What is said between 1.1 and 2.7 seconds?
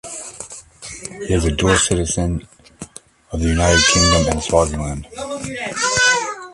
He is a dual citizen